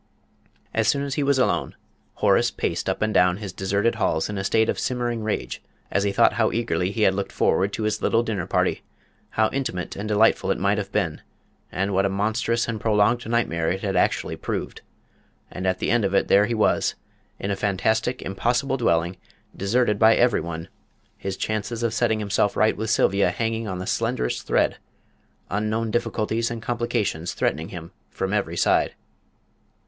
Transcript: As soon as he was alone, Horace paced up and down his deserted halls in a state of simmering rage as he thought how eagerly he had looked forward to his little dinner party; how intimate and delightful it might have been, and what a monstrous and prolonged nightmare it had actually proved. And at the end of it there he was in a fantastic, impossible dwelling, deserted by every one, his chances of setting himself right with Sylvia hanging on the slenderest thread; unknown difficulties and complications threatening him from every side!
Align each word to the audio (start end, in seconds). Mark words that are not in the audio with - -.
As 0.73 0.87
soon 0.87 1.03
as 1.03 1.13
he 1.13 1.21
was 1.21 1.37
alone, 1.37 1.75
Horace 2.15 2.49
paced 2.49 2.89
up 2.89 3.03
and 3.03 3.13
down 3.13 3.37
his 3.37 3.53
deserted 3.53 3.93
halls 4.01 4.29
in 4.29 4.37
a 4.39 4.43
state 4.43 4.67
of 4.67 4.79
simmering 4.79 5.21
rage 5.21 5.61
as 5.91 6.01
he 6.03 6.11
thought 6.11 6.33
how 6.33 6.51
eagerly 6.51 6.89
he 6.89 7.03
had 7.03 7.13
looked 7.13 7.31
forward 7.31 7.71
to 7.73 7.83
his 7.83 8.01
little 8.01 8.23
dinner 8.23 8.47
party; 8.47 8.81
how 9.29 9.51
intimate 9.53 9.95
and 9.95 10.07
delightful 10.09 10.49
it 10.49 10.57
might 10.57 10.79
have 10.79 10.91
been, 10.91 11.21
and 11.71 11.93
what 11.93 12.07
a 12.07 12.09
monstrous 12.09 12.67
and 12.67 12.81
prolonged 12.81 13.29
nightmare 13.29 13.69
it 13.69 13.81
had 13.83 13.95
actually 13.95 14.35
proved. 14.35 14.81
And 15.51 15.67
at 15.67 15.77
the 15.77 15.91
end 15.91 16.03
of 16.03 16.15
it 16.15 16.29
there 16.29 16.47
he 16.47 16.55
was 16.55 16.95
in 17.37 17.51
a 17.51 17.55
fantastic, 17.55 18.23
impossible 18.23 18.77
dwelling, 18.77 19.17
deserted 19.55 19.99
by 19.99 20.15
every 20.15 20.41
one, 20.41 20.67
his 21.15 21.37
chances 21.37 21.83
of 21.83 21.93
setting 21.93 22.17
himself 22.17 22.57
right 22.57 22.75
with 22.75 22.89
Sylvia 22.89 23.29
hanging 23.29 23.67
on 23.67 23.77
the 23.77 23.85
slenderest 23.85 24.47
thread; 24.47 24.77
unknown 25.51 25.91
difficulties 25.91 26.49
and 26.49 26.59
complications 26.59 27.35
threatening 27.35 27.69
him 27.69 27.91
from 28.09 28.33
every 28.33 28.57
side! 28.57 28.95